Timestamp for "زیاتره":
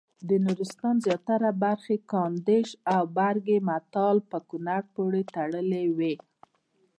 1.05-1.49